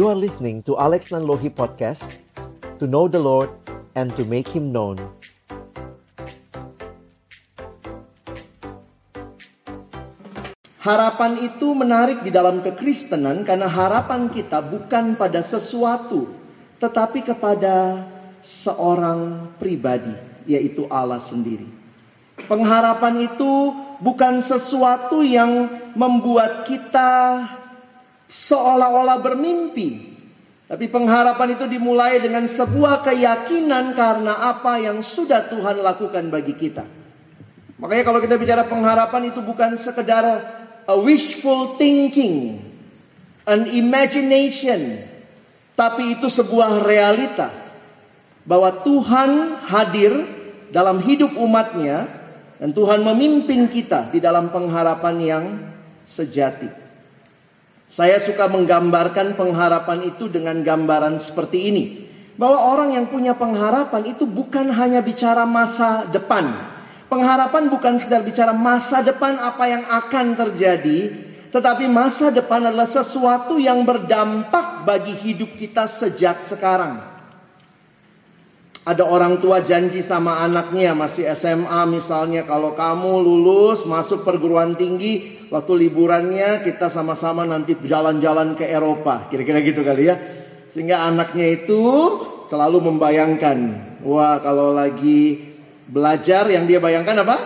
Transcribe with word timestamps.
You 0.00 0.08
are 0.08 0.16
listening 0.16 0.64
to 0.64 0.80
Alex 0.80 1.12
Nanlohi 1.12 1.52
Podcast 1.52 2.24
To 2.80 2.88
know 2.88 3.04
the 3.04 3.20
Lord 3.20 3.52
and 3.92 4.08
to 4.16 4.24
make 4.24 4.48
Him 4.48 4.72
known 4.72 4.96
Harapan 10.80 11.44
itu 11.44 11.76
menarik 11.76 12.24
di 12.24 12.32
dalam 12.32 12.64
kekristenan 12.64 13.44
karena 13.44 13.68
harapan 13.68 14.32
kita 14.32 14.64
bukan 14.64 15.20
pada 15.20 15.44
sesuatu, 15.44 16.32
tetapi 16.80 17.20
kepada 17.20 18.00
seorang 18.40 19.52
pribadi, 19.60 20.16
yaitu 20.48 20.88
Allah 20.88 21.20
sendiri. 21.20 21.68
Pengharapan 22.48 23.28
itu 23.28 23.52
bukan 24.00 24.40
sesuatu 24.40 25.20
yang 25.20 25.68
membuat 25.92 26.64
kita 26.64 27.44
seolah-olah 28.30 29.18
bermimpi, 29.18 30.14
tapi 30.70 30.86
pengharapan 30.86 31.58
itu 31.58 31.66
dimulai 31.66 32.22
dengan 32.22 32.46
sebuah 32.46 33.02
keyakinan 33.02 33.98
karena 33.98 34.54
apa 34.54 34.78
yang 34.78 35.02
sudah 35.02 35.50
Tuhan 35.50 35.82
lakukan 35.82 36.30
bagi 36.30 36.54
kita. 36.54 36.86
Makanya 37.82 38.04
kalau 38.06 38.22
kita 38.22 38.38
bicara 38.38 38.62
pengharapan 38.70 39.34
itu 39.34 39.42
bukan 39.42 39.74
sekedar 39.74 40.22
a 40.86 40.94
wishful 40.94 41.74
thinking, 41.74 42.62
an 43.50 43.66
imagination, 43.66 45.02
tapi 45.74 46.14
itu 46.14 46.30
sebuah 46.30 46.86
realita 46.86 47.50
bahwa 48.46 48.70
Tuhan 48.86 49.58
hadir 49.66 50.12
dalam 50.70 51.02
hidup 51.02 51.34
umatnya 51.34 52.06
dan 52.62 52.70
Tuhan 52.70 53.02
memimpin 53.02 53.66
kita 53.66 54.12
di 54.12 54.22
dalam 54.22 54.54
pengharapan 54.54 55.16
yang 55.18 55.44
sejati. 56.06 56.89
Saya 57.90 58.22
suka 58.22 58.46
menggambarkan 58.46 59.34
pengharapan 59.34 60.14
itu 60.14 60.30
dengan 60.30 60.62
gambaran 60.62 61.18
seperti 61.18 61.58
ini. 61.74 61.84
Bahwa 62.38 62.72
orang 62.72 62.94
yang 62.94 63.10
punya 63.10 63.34
pengharapan 63.36 64.14
itu 64.14 64.24
bukan 64.24 64.70
hanya 64.72 65.02
bicara 65.04 65.44
masa 65.44 66.08
depan, 66.08 66.70
Pengharapan 67.10 67.66
bukan 67.66 67.98
sekedar 67.98 68.22
bicara 68.22 68.54
masa 68.54 69.02
depan 69.02 69.34
apa 69.42 69.66
yang 69.66 69.82
akan 69.82 70.38
terjadi, 70.38 71.10
tetapi 71.50 71.90
masa 71.90 72.30
depan 72.30 72.70
adalah 72.70 72.86
sesuatu 72.86 73.58
yang 73.58 73.82
berdampak 73.82 74.86
bagi 74.86 75.18
hidup 75.18 75.58
kita 75.58 75.90
sejak 75.90 76.38
sekarang. 76.46 77.02
Ada 78.80 79.04
orang 79.04 79.44
tua 79.44 79.60
janji 79.60 80.00
sama 80.00 80.40
anaknya 80.40 80.96
masih 80.96 81.28
SMA 81.36 81.84
misalnya 81.88 82.48
kalau 82.48 82.72
kamu 82.72 83.20
lulus 83.20 83.84
masuk 83.84 84.24
perguruan 84.24 84.72
tinggi 84.72 85.46
waktu 85.52 85.86
liburannya 85.86 86.64
kita 86.64 86.88
sama-sama 86.88 87.44
nanti 87.44 87.76
jalan-jalan 87.76 88.56
ke 88.56 88.64
Eropa. 88.64 89.28
Kira-kira 89.28 89.60
gitu 89.60 89.84
kali 89.84 90.08
ya. 90.08 90.16
Sehingga 90.72 91.04
anaknya 91.04 91.60
itu 91.60 91.82
selalu 92.48 92.88
membayangkan, 92.88 93.58
wah 94.06 94.40
kalau 94.40 94.72
lagi 94.72 95.50
Belajar 95.90 96.46
yang 96.46 96.70
dia 96.70 96.78
bayangkan 96.78 97.26
apa? 97.26 97.36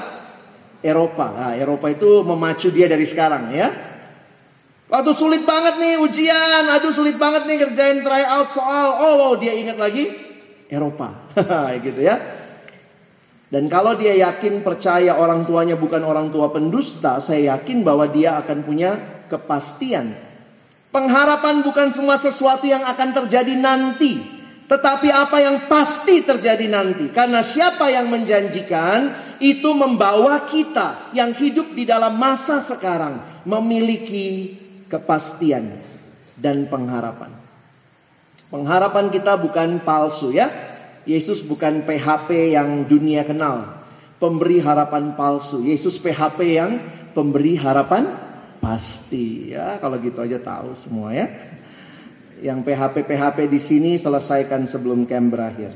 Eropa. 0.85 1.33
Nah, 1.33 1.53
Eropa 1.57 1.89
itu 1.89 2.21
memacu 2.21 2.69
dia 2.69 2.85
dari 2.85 3.09
sekarang 3.09 3.49
ya. 3.57 3.73
Waktu 4.85 5.17
sulit 5.17 5.49
banget 5.49 5.81
nih 5.81 5.97
ujian, 5.97 6.69
aduh 6.69 6.93
sulit 6.93 7.17
banget 7.17 7.49
nih 7.49 7.57
kerjain 7.57 8.05
try 8.05 8.21
out 8.29 8.53
soal. 8.53 9.01
Oh, 9.01 9.33
dia 9.41 9.57
ingat 9.57 9.81
lagi 9.81 10.13
Eropa. 10.69 11.35
gitu 11.87 12.01
ya. 12.01 12.17
Dan 13.55 13.71
kalau 13.71 13.95
dia 13.95 14.19
yakin 14.19 14.67
percaya 14.67 15.15
orang 15.15 15.47
tuanya 15.47 15.79
bukan 15.79 16.03
orang 16.03 16.35
tua 16.35 16.51
pendusta, 16.51 17.23
saya 17.23 17.55
yakin 17.55 17.87
bahwa 17.87 18.11
dia 18.11 18.41
akan 18.43 18.67
punya 18.67 18.99
kepastian. 19.31 20.11
Pengharapan 20.91 21.63
bukan 21.63 21.95
semua 21.95 22.19
sesuatu 22.19 22.67
yang 22.67 22.83
akan 22.83 23.15
terjadi 23.15 23.55
nanti, 23.55 24.19
tetapi 24.67 25.07
apa 25.11 25.39
yang 25.39 25.57
pasti 25.71 26.27
terjadi 26.27 26.67
nanti. 26.67 27.11
Karena 27.15 27.47
siapa 27.47 27.91
yang 27.95 28.11
menjanjikan 28.11 29.13
itu 29.39 29.71
membawa 29.71 30.51
kita 30.51 31.15
yang 31.15 31.31
hidup 31.35 31.75
di 31.79 31.87
dalam 31.87 32.19
masa 32.19 32.59
sekarang 32.59 33.45
memiliki 33.47 34.57
kepastian 34.91 35.79
dan 36.39 36.67
pengharapan. 36.67 37.44
Pengharapan 38.55 39.11
kita 39.11 39.35
bukan 39.35 39.83
palsu 39.83 40.31
ya. 40.31 40.47
Yesus 41.03 41.43
bukan 41.43 41.83
PHP 41.83 42.55
yang 42.55 42.87
dunia 42.87 43.27
kenal. 43.27 43.83
Pemberi 44.23 44.63
harapan 44.63 45.19
palsu. 45.19 45.67
Yesus 45.67 45.99
PHP 45.99 46.55
yang 46.55 46.79
pemberi 47.19 47.59
harapan 47.59 48.15
pasti 48.63 49.51
ya. 49.51 49.83
Kalau 49.83 49.99
gitu 49.99 50.23
aja 50.23 50.39
tahu 50.39 50.79
semua 50.79 51.11
ya. 51.11 51.27
Yang 52.47 52.63
PHP-PHP 52.63 53.51
di 53.51 53.59
sini 53.59 53.99
selesaikan 53.99 54.71
sebelum 54.71 55.03
camp 55.03 55.35
berakhir. 55.35 55.75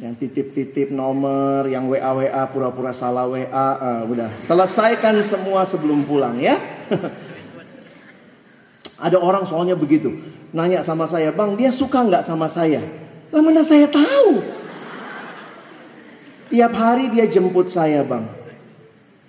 Yang 0.00 0.24
titip-titip 0.24 0.88
nomor, 0.88 1.68
yang 1.68 1.84
WA-WA 1.92 2.48
pura-pura 2.48 2.96
salah 2.96 3.28
WA, 3.28 3.44
uh, 3.44 3.76
eh, 3.76 4.02
udah 4.08 4.30
selesaikan 4.48 5.20
semua 5.20 5.68
sebelum 5.68 6.00
pulang 6.08 6.40
ya. 6.40 6.56
Ada 8.96 9.20
orang 9.20 9.44
soalnya 9.44 9.76
begitu, 9.76 10.08
nanya 10.56 10.80
sama 10.80 11.04
saya, 11.04 11.28
bang 11.28 11.52
dia 11.56 11.68
suka 11.68 12.00
nggak 12.00 12.24
sama 12.24 12.48
saya? 12.48 12.80
Lah 13.28 13.42
mana 13.44 13.60
saya 13.60 13.84
tahu? 13.90 14.40
Tiap 16.46 16.72
hari 16.72 17.10
dia 17.10 17.26
jemput 17.26 17.68
saya 17.68 18.06
bang. 18.06 18.24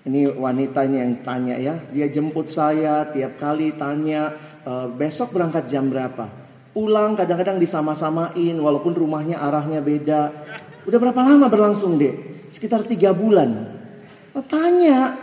Ini 0.07 0.39
wanitanya 0.39 1.03
yang 1.03 1.15
tanya 1.25 1.55
ya. 1.59 1.75
Dia 1.91 2.07
jemput 2.07 2.47
saya 2.47 3.09
tiap 3.11 3.41
kali 3.41 3.75
tanya 3.75 4.31
e, 4.63 4.71
besok 4.95 5.35
berangkat 5.35 5.67
jam 5.67 5.91
berapa. 5.91 6.31
Pulang 6.71 7.17
kadang-kadang 7.17 7.59
disama-samain 7.59 8.55
walaupun 8.55 8.95
rumahnya 8.95 9.41
arahnya 9.41 9.83
beda. 9.83 10.31
Udah 10.87 10.99
berapa 11.01 11.19
lama 11.19 11.51
berlangsung 11.51 11.99
deh? 11.99 12.15
Sekitar 12.55 12.87
tiga 12.87 13.11
bulan. 13.11 13.67
Oh, 14.31 14.45
tanya. 14.45 15.17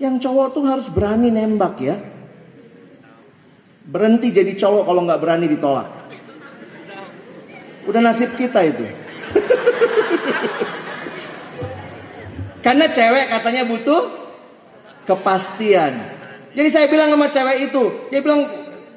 Yang 0.00 0.24
cowok 0.24 0.46
tuh 0.56 0.64
harus 0.64 0.86
berani 0.88 1.28
nembak 1.28 1.76
ya. 1.82 1.98
Berhenti 3.84 4.32
jadi 4.32 4.56
cowok 4.56 4.88
kalau 4.88 5.04
nggak 5.04 5.20
berani 5.20 5.44
ditolak. 5.44 5.84
Udah 7.84 8.00
nasib 8.00 8.32
kita 8.32 8.64
itu. 8.64 8.80
Karena 12.64 12.88
cewek 12.88 13.28
katanya 13.28 13.68
butuh 13.68 14.08
kepastian. 15.04 16.00
Jadi 16.56 16.68
saya 16.72 16.88
bilang 16.88 17.12
sama 17.12 17.28
cewek 17.28 17.68
itu, 17.68 18.08
dia 18.08 18.24
bilang 18.24 18.48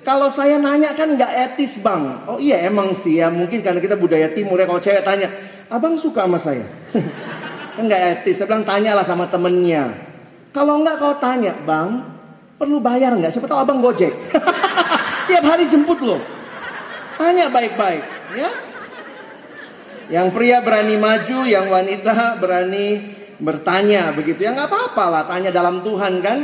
kalau 0.07 0.31
saya 0.31 0.55
nanya 0.55 0.95
kan 0.95 1.19
nggak 1.19 1.51
etis 1.51 1.83
bang. 1.83 2.23
Oh 2.31 2.39
iya 2.39 2.63
emang 2.63 2.95
sih 3.03 3.19
ya 3.19 3.27
mungkin 3.27 3.59
karena 3.59 3.83
kita 3.83 3.99
budaya 3.99 4.31
timur 4.31 4.55
ya 4.55 4.71
kalau 4.71 4.79
cewek 4.79 5.03
tanya, 5.03 5.27
abang 5.67 5.99
suka 5.99 6.23
sama 6.23 6.39
saya? 6.39 6.63
kan 7.75 7.83
nggak 7.83 8.23
etis. 8.23 8.39
Saya 8.39 8.55
bilang 8.55 8.63
tanyalah 8.63 9.03
sama 9.03 9.27
temennya. 9.27 9.91
Kalau 10.55 10.79
nggak 10.79 10.95
kau 10.95 11.19
tanya, 11.19 11.51
bang 11.67 12.16
perlu 12.57 12.81
bayar 12.81 13.13
nggak? 13.13 13.31
Siapa 13.31 13.45
tahu 13.45 13.61
abang 13.61 13.79
gojek. 13.79 14.11
Tiap 15.29 15.43
hari 15.45 15.69
jemput 15.69 16.01
loh. 16.01 16.19
Tanya 17.17 17.49
baik-baik, 17.49 18.03
ya. 18.37 18.49
Yang 20.07 20.27
pria 20.33 20.57
berani 20.61 20.95
maju, 20.97 21.39
yang 21.45 21.69
wanita 21.69 22.37
berani 22.41 23.01
bertanya 23.37 24.13
begitu 24.13 24.45
ya. 24.45 24.53
Nggak 24.53 24.69
apa-apa 24.69 25.03
lah 25.09 25.23
tanya 25.25 25.49
dalam 25.53 25.81
Tuhan 25.85 26.21
kan? 26.21 26.39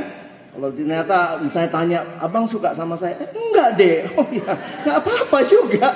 Kalau 0.53 0.69
ternyata 0.69 1.41
misalnya 1.41 1.69
tanya 1.73 1.99
abang 2.21 2.45
suka 2.45 2.77
sama 2.77 2.93
saya? 2.93 3.17
Eh, 3.17 3.29
enggak 3.33 3.69
deh 3.73 3.97
oh 4.21 4.27
ya 4.29 4.53
nggak 4.85 4.97
apa-apa 5.01 5.39
juga. 5.49 5.89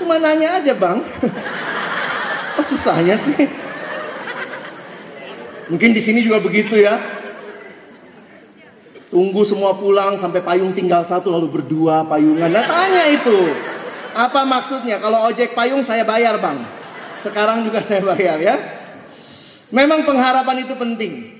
Cuma 0.00 0.16
nanya 0.16 0.56
aja 0.56 0.72
bang. 0.72 1.04
Oh, 2.56 2.64
susahnya 2.72 3.20
sih. 3.20 3.44
Mungkin 5.68 5.92
di 5.92 6.00
sini 6.00 6.24
juga 6.24 6.40
begitu 6.40 6.80
ya 6.80 7.19
tunggu 9.10 9.42
semua 9.42 9.74
pulang 9.76 10.16
sampai 10.16 10.40
payung 10.40 10.72
tinggal 10.72 11.04
satu 11.04 11.28
lalu 11.28 11.60
berdua 11.60 12.06
payungan. 12.06 12.48
Nah 12.48 12.64
tanya 12.64 13.04
itu. 13.10 13.38
Apa 14.14 14.42
maksudnya? 14.42 14.98
Kalau 15.02 15.26
ojek 15.30 15.52
payung 15.52 15.82
saya 15.82 16.06
bayar 16.06 16.38
bang. 16.38 16.62
Sekarang 17.20 17.66
juga 17.66 17.82
saya 17.88 18.00
bayar 18.06 18.38
ya. 18.40 18.56
Memang 19.70 20.02
pengharapan 20.02 20.66
itu 20.66 20.74
penting, 20.74 21.30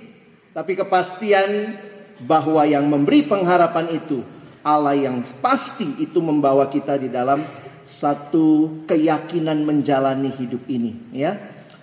tapi 0.55 0.79
kepastian 0.79 1.75
bahwa 2.23 2.63
yang 2.63 2.87
memberi 2.87 3.27
pengharapan 3.27 3.99
itu 3.99 4.23
Allah 4.63 4.95
yang 4.95 5.27
pasti 5.43 5.99
itu 5.99 6.23
membawa 6.23 6.71
kita 6.71 6.95
di 6.95 7.11
dalam 7.11 7.43
satu 7.83 8.87
keyakinan 8.87 9.67
menjalani 9.67 10.31
hidup 10.31 10.63
ini, 10.71 11.11
ya. 11.11 11.35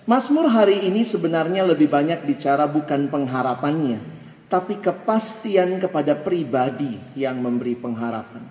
Mazmur 0.08 0.48
hari 0.48 0.88
ini 0.88 1.04
sebenarnya 1.04 1.68
lebih 1.68 1.92
banyak 1.92 2.24
bicara 2.24 2.64
bukan 2.64 3.12
pengharapannya, 3.12 4.00
tapi 4.48 4.80
kepastian 4.80 5.76
kepada 5.76 6.16
pribadi 6.16 6.96
yang 7.12 7.36
memberi 7.36 7.76
pengharapan. 7.76 8.44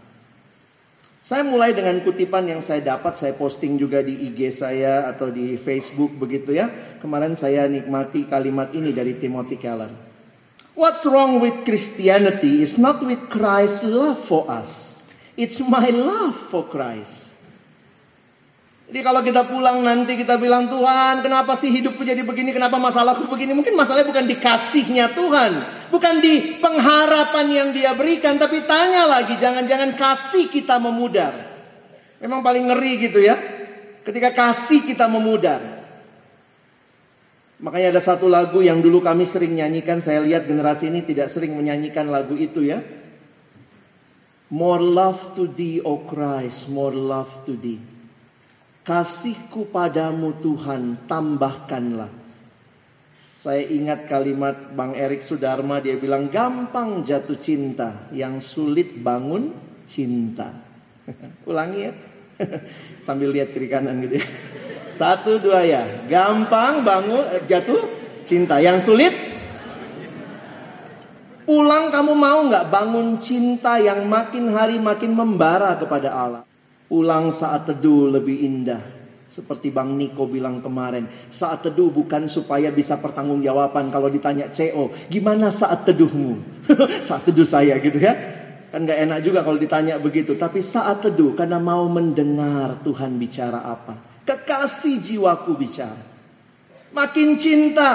Saya 1.28 1.44
mulai 1.44 1.76
dengan 1.76 2.00
kutipan 2.08 2.48
yang 2.48 2.64
saya 2.64 2.96
dapat, 2.96 3.20
saya 3.20 3.36
posting 3.36 3.76
juga 3.76 4.00
di 4.00 4.32
IG 4.32 4.64
saya 4.64 5.12
atau 5.12 5.28
di 5.28 5.60
Facebook 5.60 6.16
begitu 6.16 6.56
ya. 6.56 6.72
Kemarin 7.04 7.36
saya 7.36 7.68
nikmati 7.68 8.32
kalimat 8.32 8.72
ini 8.72 8.96
dari 8.96 9.20
Timothy 9.20 9.60
Keller. 9.60 9.92
What's 10.72 11.04
wrong 11.04 11.44
with 11.44 11.68
Christianity 11.68 12.64
is 12.64 12.80
not 12.80 13.04
with 13.04 13.20
Christ's 13.28 13.84
love 13.84 14.24
for 14.24 14.48
us, 14.48 15.04
It's 15.36 15.60
my 15.60 15.92
love 15.92 16.38
for 16.48 16.64
Christ. 16.72 17.28
Jadi 18.88 19.04
kalau 19.04 19.20
kita 19.20 19.44
pulang 19.44 19.84
nanti 19.84 20.16
kita 20.16 20.40
bilang 20.40 20.72
Tuhan 20.72 21.20
kenapa 21.20 21.60
sih 21.60 21.68
hidupku 21.68 22.08
jadi 22.08 22.24
begini 22.24 22.56
Kenapa 22.56 22.80
masalahku 22.80 23.28
begini 23.28 23.52
Mungkin 23.52 23.76
masalahnya 23.76 24.08
bukan 24.08 24.24
di 24.24 24.40
kasihnya 24.40 25.12
Tuhan 25.12 25.77
Bukan 25.88 26.20
di 26.20 26.60
pengharapan 26.60 27.48
yang 27.48 27.70
dia 27.72 27.96
berikan 27.96 28.36
Tapi 28.36 28.64
tanya 28.68 29.08
lagi 29.08 29.36
Jangan-jangan 29.40 29.96
kasih 29.96 30.52
kita 30.52 30.78
memudar 30.78 31.34
Memang 32.24 32.44
paling 32.44 32.68
ngeri 32.68 32.94
gitu 33.08 33.20
ya 33.24 33.36
Ketika 34.04 34.32
kasih 34.36 34.84
kita 34.84 35.08
memudar 35.08 35.60
Makanya 37.58 37.98
ada 37.98 38.02
satu 38.06 38.30
lagu 38.30 38.62
yang 38.62 38.80
dulu 38.84 39.02
kami 39.02 39.26
sering 39.26 39.58
nyanyikan 39.58 40.04
Saya 40.04 40.22
lihat 40.22 40.46
generasi 40.46 40.94
ini 40.94 41.02
tidak 41.04 41.34
sering 41.34 41.58
menyanyikan 41.58 42.06
lagu 42.08 42.38
itu 42.38 42.62
ya 42.64 42.80
More 44.48 44.80
love 44.80 45.36
to 45.36 45.52
thee, 45.52 45.84
O 45.84 46.08
Christ, 46.08 46.72
more 46.72 46.96
love 46.96 47.44
to 47.44 47.60
thee. 47.60 47.84
Kasihku 48.88 49.68
padamu 49.68 50.40
Tuhan, 50.40 51.04
tambahkanlah. 51.04 52.08
Saya 53.48 53.64
ingat 53.64 54.12
kalimat 54.12 54.76
Bang 54.76 54.92
Erik 54.92 55.24
Sudarma, 55.24 55.80
dia 55.80 55.96
bilang 55.96 56.28
gampang 56.28 57.00
jatuh 57.00 57.40
cinta, 57.40 58.12
yang 58.12 58.44
sulit 58.44 59.00
bangun 59.00 59.56
cinta. 59.88 60.52
Ulangi 61.48 61.88
ya, 61.88 61.96
sambil 63.08 63.32
lihat 63.32 63.56
kiri 63.56 63.72
kanan 63.72 64.04
gitu 64.04 64.20
ya. 64.20 64.28
Satu 65.00 65.40
dua 65.40 65.64
ya, 65.64 65.88
gampang 66.12 66.84
bangun 66.84 67.24
eh, 67.40 67.48
jatuh 67.48 67.88
cinta, 68.28 68.60
yang 68.60 68.84
sulit 68.84 69.16
Pulang 71.48 71.88
kamu 71.88 72.12
mau 72.20 72.44
nggak 72.52 72.68
bangun 72.68 73.24
cinta 73.24 73.80
yang 73.80 74.04
makin 74.12 74.52
hari 74.52 74.76
makin 74.76 75.16
membara 75.16 75.80
kepada 75.80 76.12
Allah. 76.12 76.44
Pulang 76.92 77.32
saat 77.32 77.64
teduh 77.64 78.12
lebih 78.12 78.44
indah. 78.44 78.97
Seperti 79.38 79.70
Bang 79.70 79.94
Niko 79.94 80.26
bilang 80.26 80.66
kemarin. 80.66 81.06
Saat 81.30 81.70
teduh 81.70 81.94
bukan 81.94 82.26
supaya 82.26 82.74
bisa 82.74 82.98
pertanggungjawaban 82.98 83.94
kalau 83.94 84.10
ditanya 84.10 84.50
CO. 84.50 84.90
Gimana 85.14 85.54
saat 85.54 85.86
teduhmu? 85.86 86.42
saat 87.08 87.22
teduh 87.30 87.46
saya 87.46 87.78
gitu 87.78 88.02
ya. 88.02 88.18
Kan 88.74 88.90
gak 88.90 88.98
enak 88.98 89.22
juga 89.22 89.46
kalau 89.46 89.62
ditanya 89.62 90.02
begitu. 90.02 90.34
Tapi 90.34 90.66
saat 90.66 91.06
teduh 91.06 91.38
karena 91.38 91.62
mau 91.62 91.86
mendengar 91.86 92.82
Tuhan 92.82 93.22
bicara 93.22 93.62
apa. 93.62 94.26
Kekasih 94.26 95.06
jiwaku 95.06 95.54
bicara. 95.54 96.02
Makin 96.98 97.38
cinta, 97.38 97.94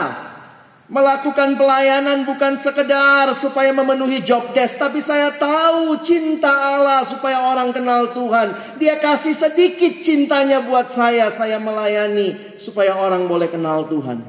Melakukan 0.93 1.57
pelayanan 1.57 2.29
bukan 2.29 2.61
sekedar 2.61 3.33
supaya 3.41 3.73
memenuhi 3.73 4.21
job 4.21 4.53
desk, 4.53 4.77
tapi 4.77 5.01
saya 5.01 5.33
tahu 5.33 5.97
cinta 6.05 6.53
Allah 6.53 7.09
supaya 7.09 7.49
orang 7.49 7.73
kenal 7.73 8.13
Tuhan. 8.13 8.77
Dia 8.77 9.01
kasih 9.01 9.33
sedikit 9.33 10.05
cintanya 10.05 10.61
buat 10.61 10.93
saya, 10.93 11.33
saya 11.33 11.57
melayani 11.57 12.61
supaya 12.61 12.93
orang 12.93 13.25
boleh 13.25 13.49
kenal 13.49 13.89
Tuhan. 13.89 14.21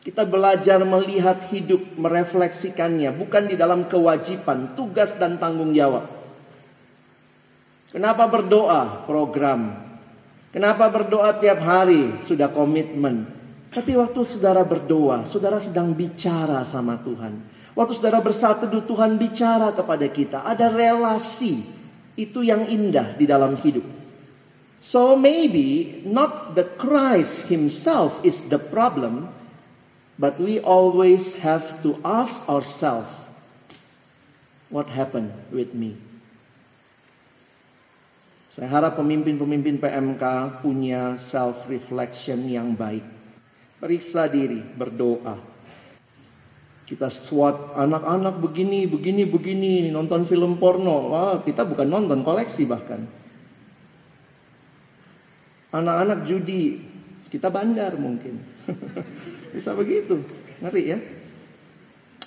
Kita 0.00 0.24
belajar 0.24 0.80
melihat 0.80 1.44
hidup, 1.52 2.00
merefleksikannya, 2.00 3.12
bukan 3.20 3.52
di 3.52 3.54
dalam 3.60 3.92
kewajiban, 3.92 4.72
tugas 4.80 5.12
dan 5.20 5.36
tanggung 5.36 5.76
jawab. 5.76 6.08
Kenapa 7.92 8.32
berdoa? 8.32 9.04
Program. 9.04 9.76
Kenapa 10.56 10.88
berdoa 10.88 11.36
tiap 11.36 11.60
hari? 11.60 12.16
Sudah 12.24 12.48
komitmen. 12.48 13.35
Tapi 13.76 13.92
waktu 13.92 14.24
saudara 14.24 14.64
berdoa, 14.64 15.28
saudara 15.28 15.60
sedang 15.60 15.92
bicara 15.92 16.64
sama 16.64 16.96
Tuhan. 16.96 17.36
Waktu 17.76 17.92
saudara 17.92 18.24
bersatu, 18.24 18.64
Tuhan 18.72 19.20
bicara 19.20 19.68
kepada 19.76 20.08
kita. 20.08 20.48
Ada 20.48 20.72
relasi. 20.72 21.60
Itu 22.16 22.40
yang 22.40 22.64
indah 22.64 23.12
di 23.20 23.28
dalam 23.28 23.60
hidup. 23.60 23.84
So 24.80 25.12
maybe 25.12 26.00
not 26.08 26.56
the 26.56 26.64
Christ 26.64 27.52
himself 27.52 28.16
is 28.24 28.48
the 28.48 28.56
problem. 28.56 29.28
But 30.16 30.40
we 30.40 30.56
always 30.64 31.36
have 31.44 31.84
to 31.84 32.00
ask 32.00 32.48
ourselves. 32.48 33.12
What 34.72 34.88
happened 34.88 35.36
with 35.52 35.76
me? 35.76 36.00
Saya 38.56 38.72
harap 38.72 38.96
pemimpin-pemimpin 38.96 39.76
PMK 39.76 40.24
punya 40.64 41.20
self-reflection 41.20 42.48
yang 42.48 42.72
baik. 42.72 43.15
Periksa 43.76 44.24
diri, 44.32 44.60
berdoa. 44.60 45.36
Kita 46.86 47.10
SWOT 47.10 47.74
anak-anak 47.74 48.38
begini, 48.38 48.86
begini, 48.86 49.26
begini, 49.26 49.74
nonton 49.90 50.24
film 50.24 50.56
porno. 50.56 51.12
Wah, 51.12 51.36
kita 51.42 51.66
bukan 51.66 51.84
nonton, 51.84 52.22
koleksi 52.22 52.62
bahkan. 52.64 53.04
Anak-anak 55.74 56.24
judi, 56.24 56.78
kita 57.28 57.50
bandar 57.50 57.98
mungkin. 57.98 58.38
Bisa 59.54 59.74
begitu, 59.74 60.22
ngerti 60.62 60.82
ya? 60.86 60.98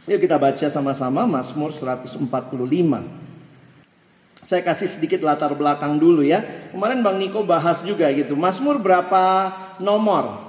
Yuk 0.10 0.26
kita 0.26 0.42
baca 0.42 0.68
sama-sama 0.74 1.30
Mazmur 1.30 1.70
145. 1.74 2.18
Saya 4.50 4.66
kasih 4.66 4.90
sedikit 4.90 5.22
latar 5.22 5.54
belakang 5.54 6.02
dulu 6.02 6.26
ya. 6.26 6.42
Kemarin 6.74 7.06
Bang 7.06 7.22
Niko 7.22 7.46
bahas 7.46 7.86
juga 7.86 8.10
gitu. 8.10 8.34
Mazmur 8.34 8.82
berapa 8.82 9.54
nomor? 9.78 10.49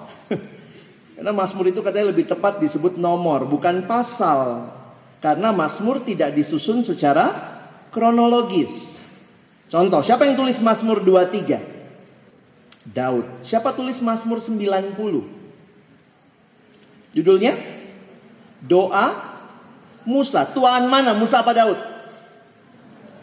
Karena 1.20 1.37
Mazmur 1.37 1.69
itu 1.69 1.84
katanya 1.84 2.17
lebih 2.17 2.32
tepat 2.32 2.64
disebut 2.64 2.96
nomor, 2.96 3.44
bukan 3.44 3.84
pasal. 3.84 4.72
Karena 5.20 5.52
Mazmur 5.52 6.00
tidak 6.00 6.32
disusun 6.32 6.81
secara 6.81 7.37
kronologis. 7.93 8.96
Contoh, 9.69 10.00
siapa 10.00 10.25
yang 10.25 10.40
tulis 10.40 10.56
Mazmur 10.64 11.05
23? 11.05 12.88
Daud. 12.88 13.44
Siapa 13.44 13.76
tulis 13.76 14.00
Mazmur 14.00 14.40
90? 14.40 14.96
Judulnya? 17.12 17.52
Doa 18.64 19.12
Musa. 20.08 20.49
Tuan 20.49 20.88
mana? 20.88 21.12
Musa 21.12 21.44
apa 21.44 21.52
Daud? 21.52 21.76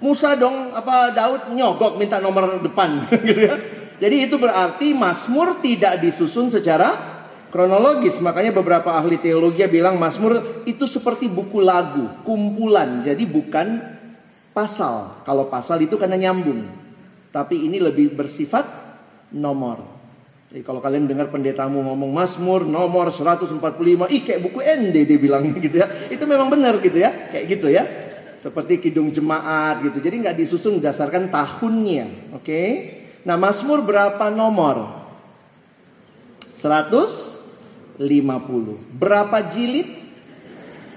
Musa 0.05 0.37
dong 0.37 0.69
apa 0.77 1.17
Daud 1.17 1.49
nyogok 1.49 1.97
minta 1.97 2.21
nomor 2.21 2.61
depan 2.61 3.09
gitu 3.25 3.41
ya. 3.41 3.57
Jadi 3.97 4.29
itu 4.29 4.37
berarti 4.37 4.93
Mazmur 4.93 5.57
tidak 5.65 5.97
disusun 6.05 6.53
secara 6.53 7.16
kronologis. 7.57 8.21
Makanya 8.21 8.53
beberapa 8.53 8.93
ahli 8.93 9.17
teologi 9.17 9.65
bilang 9.65 9.97
Mazmur 9.97 10.61
itu 10.69 10.85
seperti 10.85 11.25
buku 11.25 11.57
lagu, 11.65 12.05
kumpulan. 12.21 13.01
Jadi 13.01 13.25
bukan 13.25 13.81
pasal. 14.53 15.25
Kalau 15.25 15.49
pasal 15.49 15.81
itu 15.81 15.97
karena 15.97 16.29
nyambung. 16.29 16.69
Tapi 17.33 17.65
ini 17.65 17.81
lebih 17.81 18.13
bersifat 18.13 18.69
nomor. 19.33 19.97
Jadi 20.47 20.63
kalau 20.63 20.79
kalian 20.79 21.09
dengar 21.09 21.27
pendetamu 21.27 21.81
ngomong 21.83 22.13
Mazmur 22.13 22.63
nomor 22.63 23.11
145, 23.11 23.57
ih 24.07 24.21
kayak 24.23 24.39
buku 24.45 24.63
ND 24.63 24.95
dia 25.03 25.17
bilangnya 25.17 25.57
gitu 25.65 25.81
ya. 25.81 25.89
Itu 26.13 26.29
memang 26.29 26.53
benar 26.53 26.77
gitu 26.77 27.01
ya, 27.01 27.33
kayak 27.33 27.45
gitu 27.57 27.67
ya. 27.73 27.83
Seperti 28.37 28.79
kidung 28.79 29.09
jemaat 29.09 29.81
gitu. 29.81 29.97
Jadi 29.99 30.15
nggak 30.23 30.37
disusun 30.37 30.77
berdasarkan 30.79 31.33
tahunnya, 31.33 32.37
oke? 32.37 32.63
Nah 33.27 33.35
Mazmur 33.35 33.83
berapa 33.83 34.31
nomor? 34.31 35.09
100 36.63 37.16
50. 37.97 38.97
Berapa 38.97 39.49
jilid? 39.49 40.05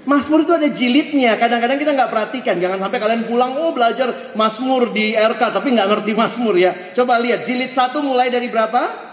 Mazmur 0.09 0.49
itu 0.49 0.53
ada 0.57 0.69
jilidnya. 0.69 1.37
Kadang-kadang 1.37 1.77
kita 1.77 1.93
nggak 1.93 2.09
perhatikan. 2.09 2.57
Jangan 2.57 2.81
sampai 2.81 2.99
kalian 3.01 3.29
pulang, 3.29 3.53
oh 3.61 3.77
belajar 3.77 4.33
Mazmur 4.33 4.97
di 4.97 5.13
RK, 5.13 5.53
tapi 5.53 5.77
nggak 5.77 5.89
ngerti 5.93 6.13
Mazmur 6.17 6.57
ya. 6.57 6.73
Coba 6.97 7.21
lihat, 7.21 7.45
jilid 7.45 7.77
satu 7.77 8.01
mulai 8.01 8.33
dari 8.33 8.49
berapa? 8.49 9.13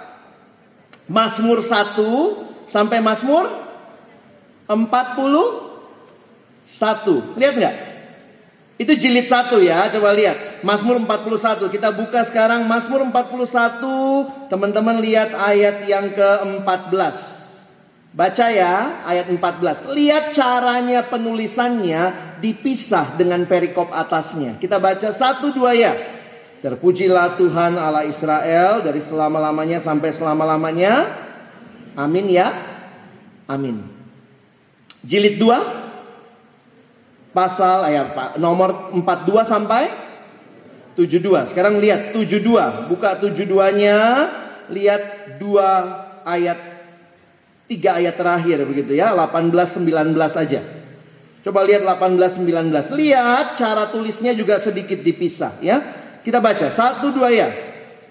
Mazmur 1.08 1.64
1 1.64 2.68
sampai 2.68 3.00
Mazmur 3.00 3.48
41. 4.68 7.40
Lihat 7.40 7.56
nggak? 7.56 7.76
Itu 8.78 8.94
jilid 8.94 9.26
satu 9.26 9.58
ya, 9.64 9.90
coba 9.90 10.14
lihat. 10.14 10.62
Mazmur 10.62 11.00
41. 11.02 11.66
Kita 11.72 11.92
buka 11.96 12.24
sekarang 12.28 12.68
Mazmur 12.68 13.02
41. 13.10 14.52
Teman-teman 14.52 15.02
lihat 15.02 15.34
ayat 15.36 15.88
yang 15.88 16.14
ke-14. 16.16 17.47
Baca 18.18 18.50
ya 18.50 19.06
ayat 19.06 19.30
14. 19.30 19.94
Lihat 19.94 20.34
caranya 20.34 21.06
penulisannya 21.06 22.34
dipisah 22.42 23.14
dengan 23.14 23.46
perikop 23.46 23.94
atasnya. 23.94 24.58
Kita 24.58 24.82
baca 24.82 25.14
satu 25.14 25.54
dua 25.54 25.78
ya. 25.78 25.94
Terpujilah 26.66 27.38
Tuhan 27.38 27.78
Allah 27.78 28.10
Israel 28.10 28.82
dari 28.82 29.06
selama-lamanya 29.06 29.86
sampai 29.86 30.10
selama-lamanya. 30.18 31.06
Amin 31.94 32.34
ya. 32.34 32.50
Amin. 33.46 33.86
Jilid 35.06 35.38
2 35.38 37.38
pasal 37.38 37.86
ayat 37.86 38.34
nomor 38.42 38.98
42 38.98 39.46
sampai 39.46 39.94
72. 40.98 41.54
Sekarang 41.54 41.78
lihat 41.78 42.18
72. 42.18 42.90
Buka 42.90 43.22
72-nya, 43.22 44.26
lihat 44.74 45.38
dua 45.38 45.70
ayat 46.26 46.77
Tiga 47.68 48.00
ayat 48.00 48.16
terakhir 48.16 48.64
begitu 48.64 48.96
ya, 48.96 49.12
18 49.12 49.52
19 49.84 50.16
aja. 50.16 50.62
Coba 51.44 51.64
lihat 51.64 51.84
18 51.84 52.44
19. 52.44 52.96
Lihat 52.96 53.56
cara 53.60 53.88
tulisnya 53.88 54.36
juga 54.36 54.60
sedikit 54.60 55.00
dipisah 55.04 55.60
ya. 55.64 55.80
Kita 56.24 56.44
baca 56.44 56.68
satu 56.72 57.16
dua 57.16 57.32
ya. 57.32 57.48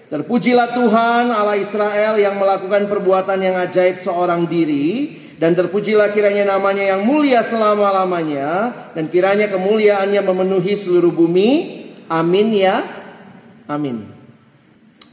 Terpujilah 0.07 0.73
Tuhan 0.73 1.29
Allah 1.29 1.59
Israel 1.59 2.17
yang 2.17 2.39
melakukan 2.39 2.89
perbuatan 2.89 3.37
yang 3.37 3.59
ajaib 3.61 4.01
seorang 4.01 4.49
diri 4.49 5.19
dan 5.37 5.53
terpujilah 5.53 6.15
kiranya 6.17 6.57
namanya 6.57 6.97
yang 6.97 7.05
mulia 7.05 7.45
selama-lamanya 7.45 8.73
dan 8.97 9.05
kiranya 9.11 9.51
kemuliaannya 9.53 10.21
memenuhi 10.23 10.73
seluruh 10.79 11.13
bumi. 11.13 11.49
Amin 12.09 12.57
ya. 12.57 12.81
Amin. 13.69 14.07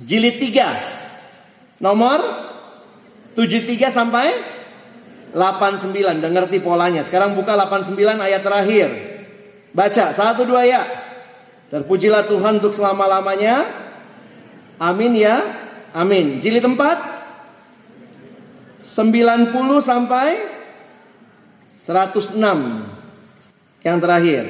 Jilid 0.01 0.41
3. 0.41 1.83
Nomor 1.83 2.23
73 3.35 3.91
sampai 3.91 4.31
89. 5.35 6.23
Udah 6.23 6.31
ngerti 6.31 6.63
polanya. 6.63 7.03
Sekarang 7.03 7.35
buka 7.35 7.59
89 7.59 8.23
ayat 8.23 8.43
terakhir. 8.47 8.89
Baca 9.75 10.15
satu 10.15 10.47
dua 10.47 10.63
ya. 10.63 10.87
Terpujilah 11.75 12.31
Tuhan 12.31 12.63
untuk 12.63 12.71
selama-lamanya. 12.71 13.67
Amin 14.79 15.19
ya. 15.19 15.43
Amin. 15.91 16.39
Jilid 16.39 16.63
4 16.63 16.79
90 18.79 19.83
sampai 19.83 20.39
106. 21.83 22.39
Yang 23.83 23.99
terakhir 24.01 24.45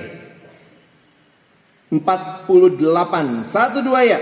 48. 1.88 3.49
Satu 3.49 3.81
dua 3.81 4.05
ya. 4.05 4.21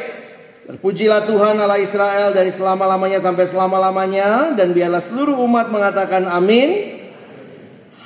Terpujilah 0.62 1.26
Tuhan 1.26 1.59
Allah 1.59 1.83
Israel 1.83 2.31
dari 2.31 2.54
selama-lamanya 2.54 3.19
sampai 3.19 3.50
selama-lamanya 3.50 4.54
dan 4.54 4.71
biarlah 4.71 5.02
seluruh 5.02 5.35
umat 5.42 5.66
mengatakan 5.75 6.31
amin. 6.31 7.02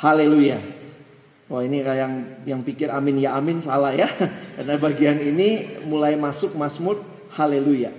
Haleluya. 0.00 0.56
Wah 1.46 1.62
ini 1.62 1.84
kayak 1.84 1.98
yang 2.00 2.14
yang 2.48 2.60
pikir 2.64 2.88
amin 2.88 3.20
ya 3.20 3.36
amin 3.36 3.60
salah 3.60 3.92
ya. 3.92 4.08
Karena 4.56 4.80
bagian 4.80 5.20
ini 5.20 5.78
mulai 5.84 6.16
masuk 6.16 6.56
Mazmur 6.56 7.04
Haleluya. 7.36 7.92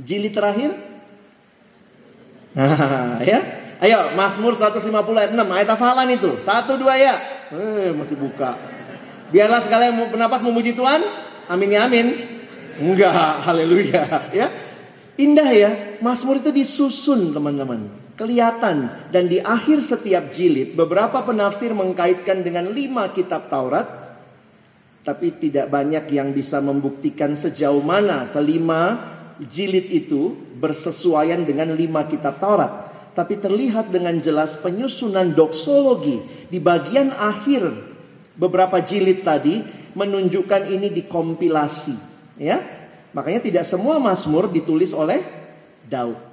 Jilid 0.00 0.32
terakhir. 0.32 0.72
Nah, 2.58 3.22
ya. 3.22 3.38
Ayo, 3.78 4.10
Mazmur 4.18 4.58
150 4.58 4.90
ayat 5.14 5.30
6, 5.30 5.38
ayat 5.38 5.68
hafalan 5.70 6.10
itu. 6.10 6.42
Satu 6.42 6.74
dua 6.74 6.98
ya. 6.98 7.14
Eh, 7.54 7.94
masih 7.94 8.18
buka. 8.18 8.58
Biarlah 9.30 9.62
segala 9.62 9.86
yang 9.86 10.10
bernapas 10.10 10.42
memuji 10.42 10.74
Tuhan. 10.74 10.98
Amin 11.46 11.70
ya 11.70 11.86
amin. 11.86 12.37
Enggak, 12.78 13.42
haleluya, 13.42 14.30
ya. 14.30 14.46
Indah 15.18 15.50
ya, 15.50 15.70
Mazmur 15.98 16.38
itu 16.38 16.54
disusun 16.54 17.34
teman-teman. 17.34 17.90
Kelihatan 18.14 19.10
dan 19.14 19.30
di 19.30 19.38
akhir 19.38 19.82
setiap 19.82 20.34
jilid 20.34 20.74
beberapa 20.74 21.22
penafsir 21.22 21.70
mengkaitkan 21.70 22.42
dengan 22.42 22.66
lima 22.70 23.10
kitab 23.14 23.46
Taurat 23.46 23.86
tapi 25.06 25.38
tidak 25.38 25.70
banyak 25.70 26.10
yang 26.10 26.34
bisa 26.34 26.58
membuktikan 26.58 27.38
sejauh 27.38 27.78
mana 27.78 28.26
kelima 28.34 29.14
jilid 29.38 29.86
itu 29.86 30.34
bersesuaian 30.58 31.46
dengan 31.46 31.72
lima 31.78 32.10
kitab 32.10 32.42
Taurat. 32.42 32.90
Tapi 33.14 33.38
terlihat 33.38 33.90
dengan 33.90 34.18
jelas 34.22 34.58
penyusunan 34.62 35.34
doksologi 35.34 36.46
di 36.50 36.58
bagian 36.62 37.10
akhir 37.14 37.66
beberapa 38.38 38.78
jilid 38.82 39.26
tadi 39.26 39.62
menunjukkan 39.94 40.70
ini 40.70 40.90
dikompilasi. 40.94 42.07
Ya, 42.38 42.62
makanya 43.10 43.42
tidak 43.42 43.64
semua 43.66 43.98
Mazmur 43.98 44.46
ditulis 44.46 44.94
oleh 44.94 45.20
Daud. 45.90 46.27